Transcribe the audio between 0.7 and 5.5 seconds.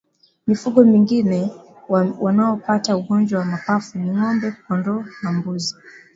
mingine wanaopata ugonjwa wa mapafu ni ngombe kndoo na